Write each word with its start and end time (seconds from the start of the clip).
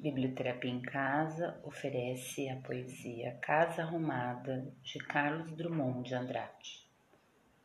Biblioterapia 0.00 0.70
em 0.70 0.80
Casa 0.80 1.60
oferece 1.62 2.48
a 2.48 2.56
poesia 2.56 3.36
Casa 3.42 3.82
Arrumada 3.82 4.72
de 4.82 4.98
Carlos 4.98 5.52
Drummond 5.52 6.08
de 6.08 6.14
Andrade. 6.14 6.88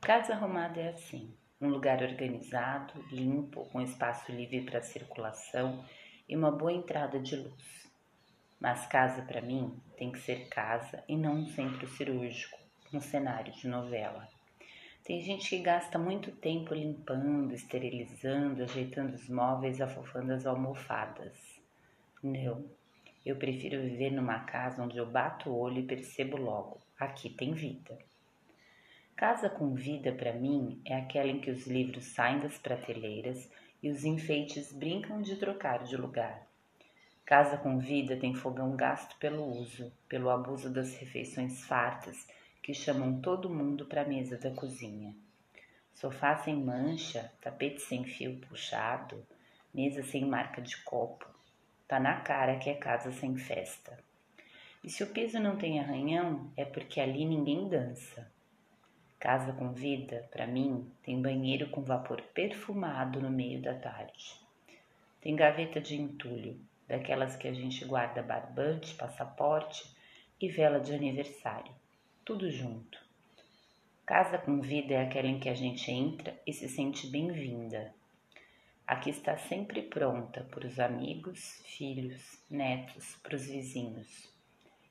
Casa 0.00 0.32
arrumada 0.32 0.80
é 0.80 0.88
assim: 0.88 1.36
um 1.60 1.68
lugar 1.68 2.02
organizado, 2.02 3.04
limpo, 3.10 3.66
com 3.66 3.82
espaço 3.82 4.32
livre 4.32 4.62
para 4.62 4.80
circulação 4.80 5.84
e 6.26 6.34
uma 6.34 6.50
boa 6.50 6.72
entrada 6.72 7.20
de 7.20 7.36
luz. 7.36 7.86
Mas 8.58 8.86
casa 8.86 9.20
para 9.20 9.42
mim 9.42 9.78
tem 9.98 10.10
que 10.10 10.20
ser 10.20 10.48
casa 10.48 11.04
e 11.06 11.14
não 11.14 11.34
um 11.34 11.46
centro 11.48 11.86
cirúrgico, 11.86 12.58
um 12.94 13.00
cenário 13.02 13.52
de 13.52 13.68
novela. 13.68 14.26
Tem 15.04 15.20
gente 15.20 15.50
que 15.50 15.58
gasta 15.58 15.98
muito 15.98 16.30
tempo 16.30 16.72
limpando, 16.72 17.52
esterilizando, 17.52 18.62
ajeitando 18.62 19.16
os 19.16 19.28
móveis, 19.28 19.82
afofando 19.82 20.32
as 20.32 20.46
almofadas. 20.46 21.51
Não, 22.22 22.64
eu 23.26 23.34
prefiro 23.34 23.82
viver 23.82 24.12
numa 24.12 24.38
casa 24.44 24.80
onde 24.80 24.96
eu 24.96 25.04
bato 25.04 25.50
o 25.50 25.58
olho 25.58 25.80
e 25.80 25.86
percebo 25.86 26.36
logo: 26.36 26.80
aqui 26.96 27.28
tem 27.28 27.52
vida. 27.52 27.98
Casa 29.16 29.50
com 29.50 29.74
vida, 29.74 30.12
para 30.12 30.32
mim, 30.32 30.80
é 30.84 30.94
aquela 30.94 31.28
em 31.28 31.40
que 31.40 31.50
os 31.50 31.66
livros 31.66 32.04
saem 32.04 32.38
das 32.38 32.56
prateleiras 32.58 33.50
e 33.82 33.90
os 33.90 34.04
enfeites 34.04 34.72
brincam 34.72 35.20
de 35.20 35.34
trocar 35.34 35.82
de 35.82 35.96
lugar. 35.96 36.46
Casa 37.24 37.56
com 37.56 37.80
vida 37.80 38.16
tem 38.16 38.34
fogão 38.34 38.76
gasto 38.76 39.16
pelo 39.18 39.44
uso, 39.44 39.92
pelo 40.08 40.30
abuso 40.30 40.70
das 40.70 40.96
refeições 40.96 41.64
fartas 41.64 42.28
que 42.62 42.72
chamam 42.72 43.20
todo 43.20 43.50
mundo 43.50 43.84
para 43.86 44.02
a 44.02 44.08
mesa 44.08 44.38
da 44.38 44.52
cozinha. 44.52 45.12
Sofá 45.92 46.36
sem 46.36 46.54
mancha, 46.54 47.32
tapete 47.40 47.82
sem 47.82 48.04
fio 48.04 48.38
puxado, 48.48 49.26
mesa 49.74 50.04
sem 50.04 50.24
marca 50.24 50.62
de 50.62 50.76
copo, 50.84 51.26
Tá 51.86 52.00
na 52.00 52.20
cara 52.20 52.56
que 52.56 52.70
é 52.70 52.74
casa 52.74 53.12
sem 53.12 53.36
festa. 53.36 53.98
E 54.82 54.90
se 54.90 55.02
o 55.02 55.08
piso 55.08 55.38
não 55.38 55.56
tem 55.56 55.78
arranhão, 55.78 56.50
é 56.56 56.64
porque 56.64 57.00
ali 57.00 57.24
ninguém 57.24 57.68
dança. 57.68 58.30
Casa 59.20 59.52
com 59.52 59.72
vida, 59.72 60.28
para 60.32 60.46
mim, 60.46 60.90
tem 61.04 61.22
banheiro 61.22 61.68
com 61.70 61.82
vapor 61.82 62.20
perfumado 62.34 63.20
no 63.20 63.30
meio 63.30 63.62
da 63.62 63.74
tarde. 63.74 64.40
Tem 65.20 65.36
gaveta 65.36 65.80
de 65.80 65.94
entulho, 66.00 66.58
daquelas 66.88 67.36
que 67.36 67.46
a 67.46 67.52
gente 67.52 67.84
guarda 67.84 68.20
barbante, 68.20 68.94
passaporte 68.94 69.88
e 70.40 70.48
vela 70.48 70.80
de 70.80 70.92
aniversário. 70.92 71.72
Tudo 72.24 72.50
junto. 72.50 72.98
Casa 74.04 74.36
com 74.36 74.60
vida 74.60 74.94
é 74.94 75.04
aquela 75.04 75.28
em 75.28 75.38
que 75.38 75.48
a 75.48 75.54
gente 75.54 75.88
entra 75.90 76.36
e 76.44 76.52
se 76.52 76.68
sente 76.68 77.06
bem-vinda, 77.06 77.94
Aqui 78.92 79.08
está 79.08 79.38
sempre 79.38 79.80
pronta 79.80 80.44
para 80.50 80.66
os 80.66 80.78
amigos, 80.78 81.62
filhos, 81.64 82.38
netos, 82.50 83.16
para 83.22 83.36
os 83.36 83.46
vizinhos. 83.46 84.30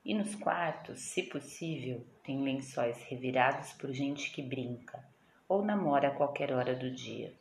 E 0.04 0.16
nos 0.16 0.34
quartos, 0.34 1.02
se 1.02 1.22
possível, 1.22 2.04
tem 2.24 2.42
lençóis 2.42 2.98
revirados 3.04 3.74
por 3.74 3.94
gente 3.94 4.32
que 4.32 4.42
brinca 4.42 5.08
ou 5.48 5.64
namora 5.64 6.08
a 6.08 6.16
qualquer 6.16 6.52
hora 6.52 6.76
do 6.76 6.90
dia. 6.90 7.32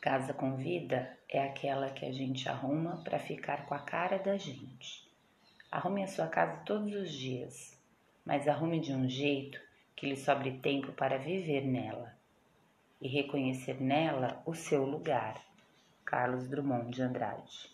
Casa 0.00 0.32
com 0.32 0.56
vida 0.56 1.18
é 1.28 1.44
aquela 1.44 1.90
que 1.90 2.06
a 2.06 2.10
gente 2.10 2.48
arruma 2.48 3.04
para 3.04 3.18
ficar 3.18 3.66
com 3.66 3.74
a 3.74 3.80
cara 3.80 4.18
da 4.18 4.38
gente. 4.38 5.06
Arrume 5.70 6.02
a 6.02 6.08
sua 6.08 6.28
casa 6.28 6.62
todos 6.64 6.94
os 6.94 7.12
dias, 7.12 7.78
mas 8.24 8.48
arrume 8.48 8.80
de 8.80 8.94
um 8.94 9.06
jeito 9.06 9.60
que 9.94 10.06
lhe 10.06 10.16
sobre 10.16 10.60
tempo 10.60 10.92
para 10.92 11.18
viver 11.18 11.60
nela 11.60 12.23
e 13.04 13.08
reconhecer 13.08 13.80
nela 13.82 14.42
o 14.46 14.54
seu 14.54 14.86
lugar. 14.86 15.38
Carlos 16.06 16.48
Drummond 16.48 16.90
de 16.90 17.02
Andrade. 17.02 17.73